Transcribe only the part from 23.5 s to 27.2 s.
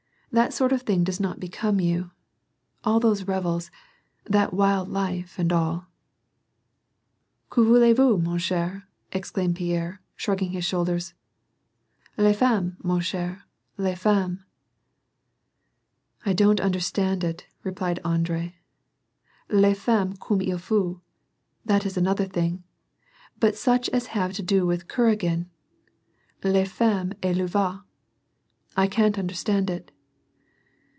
such as have to do with Kuragin, les femTnes